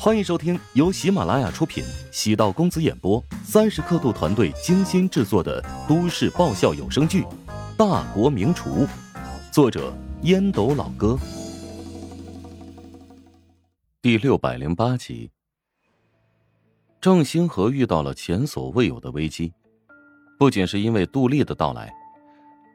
[0.00, 7.22] 欢迎收听由喜马拉雅出品、喜道公子演播、三十刻度团队精心制作的都市爆笑有声剧
[7.76, 8.86] 《大国名厨》，
[9.52, 9.92] 作者
[10.22, 11.18] 烟斗老哥，
[14.00, 15.28] 第六百零八集。
[17.00, 19.52] 郑星河遇到了前所未有的危机，
[20.38, 21.92] 不仅是因为杜丽的到来，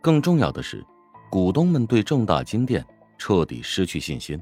[0.02, 0.86] 更重要的是，
[1.32, 2.86] 股东们对正大金店
[3.18, 4.38] 彻底失去信心。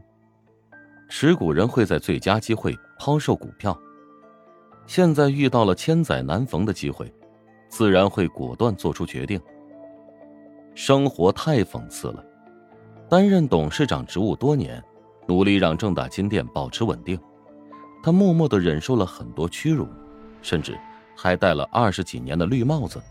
[1.13, 3.77] 持股人会在最佳机会抛售股票，
[4.87, 7.13] 现在遇到了千载难逢的机会，
[7.67, 9.37] 自然会果断做出决定。
[10.73, 12.23] 生活太讽刺了，
[13.09, 14.81] 担任董事长职务多年，
[15.27, 17.19] 努力让正大金店保持稳定，
[18.01, 19.85] 他默默的忍受了很多屈辱，
[20.41, 20.79] 甚至
[21.13, 23.01] 还戴了二十几年的绿帽子。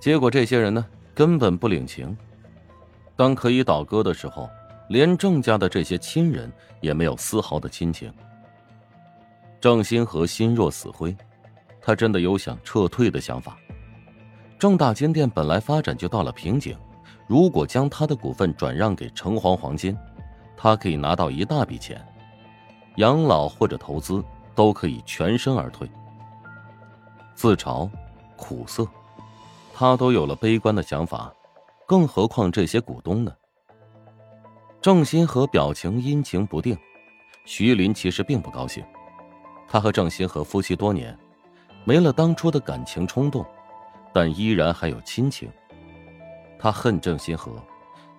[0.00, 2.16] 结果这些人呢，根本不领情，
[3.16, 4.48] 当可以倒戈的时候。
[4.88, 8.12] 连郑家的这些亲人也没有丝毫的亲情。
[9.60, 11.16] 郑兴和心若死灰，
[11.80, 13.56] 他真的有想撤退的想法。
[14.58, 16.76] 郑大金店本来发展就到了瓶颈，
[17.26, 19.96] 如果将他的股份转让给城隍黄金，
[20.56, 22.02] 他可以拿到一大笔钱，
[22.96, 24.22] 养老或者投资
[24.54, 25.90] 都可以全身而退。
[27.34, 27.90] 自嘲、
[28.36, 28.86] 苦涩，
[29.72, 31.32] 他都有了悲观的想法，
[31.86, 33.34] 更何况这些股东呢？
[34.84, 36.76] 郑新河表情阴晴不定，
[37.46, 38.84] 徐林其实并不高兴。
[39.66, 41.18] 他和郑新河夫妻多年，
[41.84, 43.46] 没了当初的感情冲动，
[44.12, 45.50] 但依然还有亲情。
[46.58, 47.52] 他恨郑新河，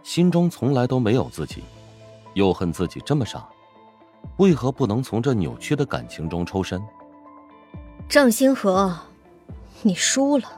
[0.01, 1.63] 心中从来都没有自己，
[2.33, 3.47] 又恨自己这么傻，
[4.37, 6.81] 为何不能从这扭曲的感情中抽身？
[8.09, 9.01] 郑新河，
[9.83, 10.51] 你输了。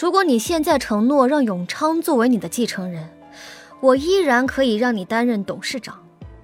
[0.00, 3.12] 如果你现在承诺让永昌作为你的继承人。
[3.80, 5.96] 我依然可以让你担任董事长，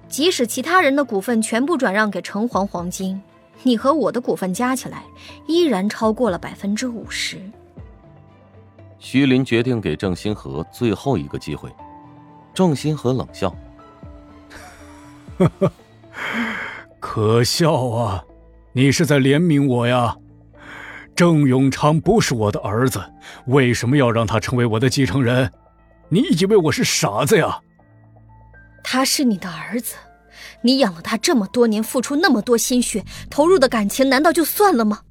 [0.07, 3.21] 即使其他人的股份全部转让给城隍黄金，
[3.63, 5.03] 你和我的股份加起来
[5.47, 7.41] 依然超过了百分之五十。
[8.99, 11.69] 徐林决定给郑新河最后一个机会。
[12.53, 13.53] 郑新河冷笑
[15.39, 15.71] ：“呵呵，
[16.99, 18.23] 可笑啊！
[18.71, 20.15] 你是在怜悯我呀？
[21.15, 23.03] 郑永昌不是我的儿子，
[23.47, 25.51] 为什么要让他成为我的继承人？”
[26.13, 27.59] 你以为我是傻子呀？
[28.83, 29.95] 他是你的儿子，
[30.61, 35.01] 你养了他这么多年，付出那么多心血，投入的感情难道就算了吗？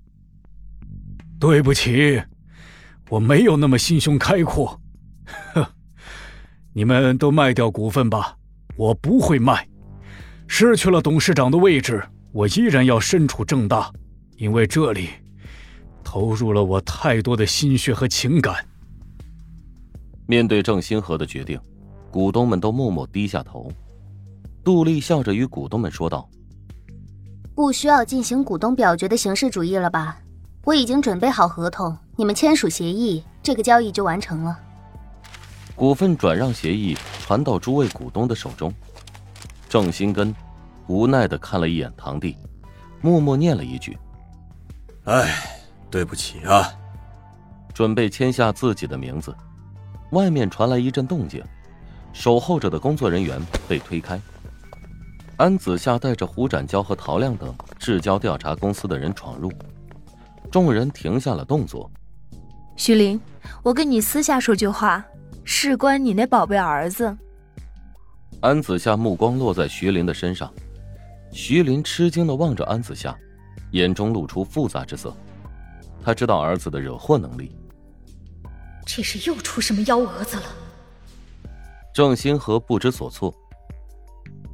[1.41, 2.23] 对不起，
[3.11, 4.81] 我没有那么心胸开阔。
[5.55, 5.67] 哼，
[6.73, 8.37] 你们都卖掉股份吧，
[8.77, 9.67] 我不会卖。
[10.47, 13.91] 失去了董事长的位置，我依然要身处正大，
[14.37, 15.09] 因为这里
[16.05, 18.55] 投入了我太多的心血和情感。
[20.27, 21.61] 面对郑星河的决定，
[22.11, 23.71] 股东们都默默低下头。
[24.65, 26.29] 杜丽笑着与股东们说道
[27.55, 30.19] ：“不需要进行股东表决的形式主义了吧？
[30.65, 34.59] 我已经准备好合同，你们签署协议，这个交易就完成了。”
[35.75, 38.73] 股份转让协议传到诸位股东的手中，
[39.69, 40.33] 郑新根
[40.87, 42.37] 无奈的看了一眼堂弟，
[43.01, 43.99] 默默念了一句
[45.05, 45.35] ：“哎，
[45.91, 46.69] 对不起啊。”
[47.75, 49.35] 准备签下自己的名字。
[50.13, 51.43] 外面传来一阵动静，
[52.13, 54.21] 守候着的工作人员被推开。
[55.39, 59.51] 安子夏带着胡展娇和陶亮等至交调查公司的人闯入，
[60.51, 61.91] 众人停下了动作。
[62.77, 63.19] 徐林，
[63.63, 65.03] 我跟你私下说句话，
[65.45, 67.17] 事关你那宝贝儿子。
[68.41, 70.53] 安子夏目光落在徐林的身上，
[71.33, 73.17] 徐林吃惊的望着安子夏，
[73.71, 75.17] 眼中露出复杂之色。
[76.05, 77.57] 他知道儿子的惹祸能力。
[78.85, 80.43] 这是又出什么幺蛾子了？
[81.95, 83.35] 郑新河不知所措。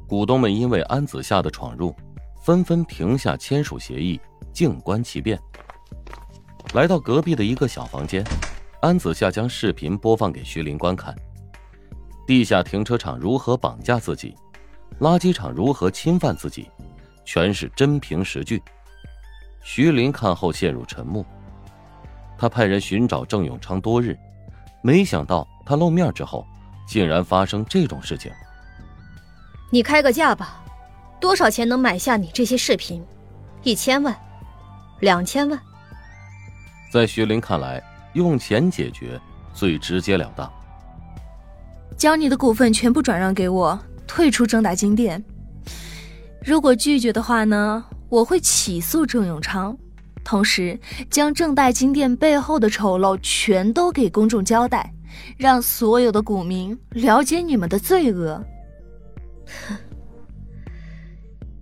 [0.07, 1.95] 股东们因为安子夏的闯入，
[2.43, 4.19] 纷纷停下签署协议，
[4.51, 5.39] 静观其变。
[6.73, 8.23] 来到隔壁的一个小房间，
[8.81, 11.15] 安子夏将视频播放给徐林观看。
[12.27, 14.35] 地下停车场如何绑架自己，
[14.99, 16.69] 垃圾场如何侵犯自己，
[17.25, 18.61] 全是真凭实据。
[19.63, 21.25] 徐林看后陷入沉默。
[22.39, 24.17] 他派人寻找郑永昌多日，
[24.81, 26.47] 没想到他露面之后，
[26.87, 28.31] 竟然发生这种事情。
[29.69, 30.63] 你开个价吧，
[31.19, 33.03] 多少钱能买下你这些视频？
[33.63, 34.17] 一千万，
[35.01, 35.59] 两千万？
[36.93, 37.83] 在徐林看来，
[38.13, 39.19] 用钱解决
[39.53, 40.49] 最直截了当。
[41.97, 43.77] 将你的股份全部转让给我，
[44.07, 45.21] 退出正大金店。
[46.41, 49.77] 如果拒绝的话呢，我会起诉郑永昌。
[50.29, 50.79] 同时，
[51.09, 54.93] 将正大金店背后的丑陋全都给公众交代，
[55.37, 58.45] 让所有的股民了解你们的罪恶。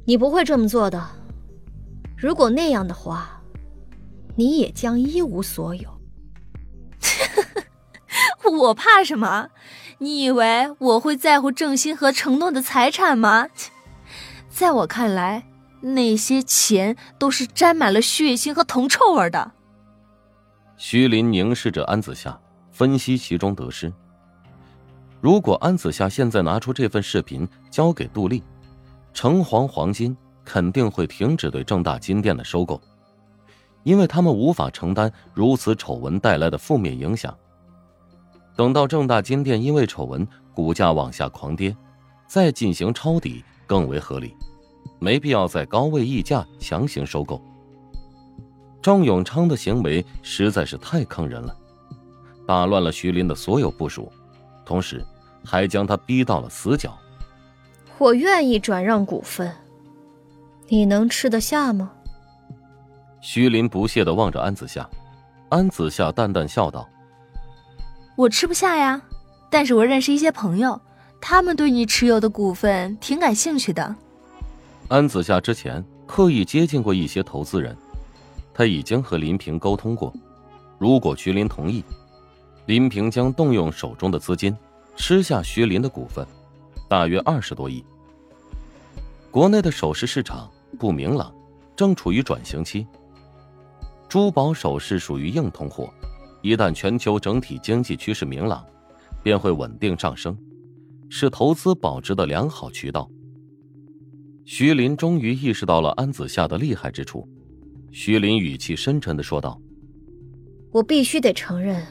[0.05, 1.01] 你不会这么做的。
[2.17, 3.41] 如果那样的话，
[4.35, 5.89] 你也将一无所有。
[8.51, 9.47] 我怕什么？
[9.99, 13.47] 你以为我会在乎郑兴和承诺的财产吗？
[14.51, 15.45] 在我看来，
[15.81, 19.51] 那些钱都是沾满了血腥和铜臭味的。
[20.77, 22.39] 徐林凝视着安子夏，
[22.71, 23.91] 分析其中得失。
[25.19, 28.43] 如果安子夏现在拿出这份视频交给杜丽，
[29.13, 30.15] 城隍黄金
[30.45, 32.79] 肯定会停止对正大金店的收购，
[33.83, 37.35] 因为他们无法承担如此丑闻带来的负面影响。
[38.55, 41.75] 等到正大金店因为丑闻股价往下狂跌，
[42.27, 44.35] 再进行抄底更为合理，
[44.99, 47.41] 没必要在高位溢价强行收购。
[48.81, 51.55] 郑永昌的行为实在是太坑人了，
[52.45, 54.11] 打乱了徐林的所有部署，
[54.65, 55.05] 同时
[55.43, 56.97] 还将他逼到了死角。
[57.97, 59.51] 我愿意转让股份，
[60.67, 61.91] 你能吃得下吗？
[63.19, 64.87] 徐林不屑的望着安子夏，
[65.49, 66.87] 安子夏淡淡笑道
[68.15, 69.01] ：“我吃不下呀，
[69.49, 70.79] 但是我认识一些朋友，
[71.19, 73.93] 他们对你持有的股份挺感兴趣的。”
[74.89, 77.75] 安子夏之前刻意接近过一些投资人。
[78.53, 80.13] 他已经和林平沟通过，
[80.79, 81.83] 如果徐林同意，
[82.65, 84.55] 林平将动用手中的资金
[84.95, 86.25] 吃下徐林的股份，
[86.87, 87.83] 大约二十多亿。
[89.29, 90.49] 国内的首饰市场
[90.79, 91.31] 不明朗，
[91.75, 92.87] 正处于转型期。
[94.07, 95.93] 珠宝首饰属于硬通货，
[96.41, 98.65] 一旦全球整体经济趋势明朗，
[99.21, 100.35] 便会稳定上升，
[101.09, 103.07] 是投资保值的良好渠道。
[104.49, 107.27] 徐林终于意识到了安子夏的厉害之处。
[107.91, 109.59] 徐林语气深沉的说道
[110.71, 111.85] ：“我必须得承认，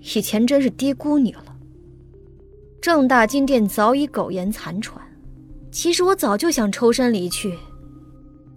[0.00, 1.44] 以前真是低估你了。
[2.80, 4.98] 正大金店早已苟延残喘，
[5.70, 7.54] 其实我早就想抽身离去，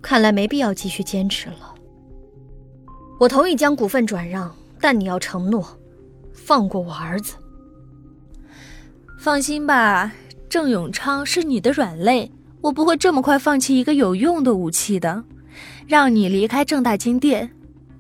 [0.01, 1.75] 看来没必要继续坚持了。
[3.19, 5.67] 我同意将股份转让，但你要承诺，
[6.31, 7.35] 放过我儿子。
[9.19, 10.13] 放心吧，
[10.47, 12.31] 郑永昌是你的软肋，
[12.63, 15.23] 我不会这么快放弃一个有用的武器的。”
[15.85, 17.51] 让你离开正大金店，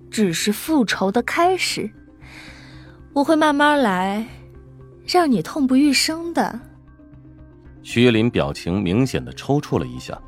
[0.09, 1.91] 只是复仇的开始。
[3.13, 4.25] 我会慢慢来，
[5.05, 6.59] 让你痛不欲生的。
[7.83, 10.19] 徐林表情明显的抽搐了一下，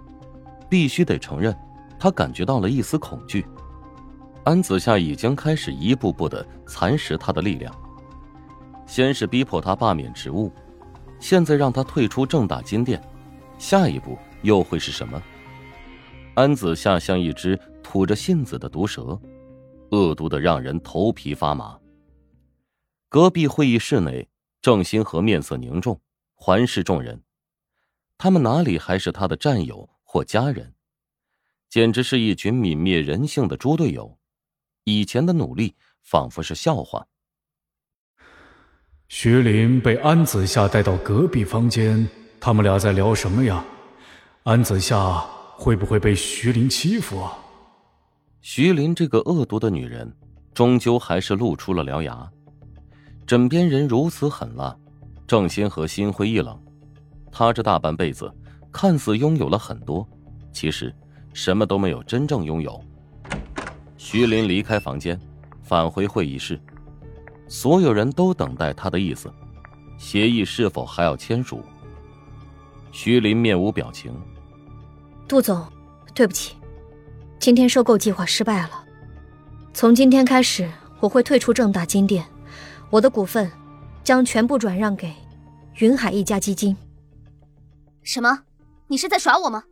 [0.69, 1.55] 必须得承认，
[1.97, 3.43] 他感觉到了一丝恐惧。
[4.43, 7.73] 安子夏已经开始一步步的蚕食他的力量，
[8.85, 10.51] 先是逼迫他罢免职务，
[11.19, 13.01] 现在让他退出正大金店，
[13.57, 15.21] 下一步又会是什么？
[16.35, 19.19] 安子夏像一只吐着信子的毒蛇，
[19.91, 21.77] 恶毒的让人头皮发麻。
[23.09, 24.27] 隔壁会议室内，
[24.61, 25.99] 郑兴和面色凝重，
[26.33, 27.21] 环视众人。
[28.17, 30.73] 他们哪里还是他的战友或家人？
[31.69, 34.17] 简直是一群泯灭人性的猪队友。
[34.83, 37.07] 以前的努力仿佛是笑话。
[39.07, 42.07] 徐林被安子夏带到隔壁房间，
[42.39, 43.65] 他们俩在聊什么呀？
[44.45, 45.25] 安子夏。
[45.57, 47.35] 会不会被徐林欺负啊？
[48.41, 50.13] 徐林这个恶毒的女人，
[50.53, 52.29] 终究还是露出了獠牙。
[53.25, 54.77] 枕边人如此狠辣，
[55.25, 56.61] 郑先和心灰意冷。
[57.31, 58.31] 他这大半辈子，
[58.71, 60.07] 看似拥有了很多，
[60.51, 60.93] 其实
[61.33, 62.79] 什么都没有真正拥有。
[63.97, 65.19] 徐林离开房间，
[65.63, 66.59] 返回会议室，
[67.47, 69.33] 所有人都等待他的意思，
[69.97, 71.63] 协议是否还要签署？
[72.91, 74.13] 徐林面无表情。
[75.27, 75.65] 杜总，
[76.13, 76.55] 对不起，
[77.39, 78.85] 今天收购计划失败了。
[79.73, 82.23] 从今天开始，我会退出正大金店，
[82.91, 83.51] 我的股份
[84.03, 85.11] 将全部转让给
[85.79, 86.77] 云海一家基金。
[88.03, 88.43] 什么？
[88.85, 89.63] 你是在耍我吗？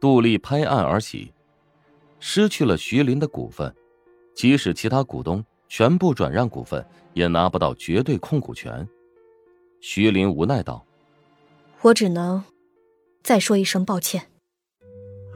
[0.00, 1.32] 杜丽拍案而起，
[2.18, 3.72] 失去了徐林的股份，
[4.34, 6.84] 即使其他股东全部转让股份，
[7.14, 8.86] 也拿不到绝对控股权。
[9.80, 10.84] 徐林无奈道
[11.82, 12.42] ：“我只能
[13.22, 14.26] 再说一声抱歉。”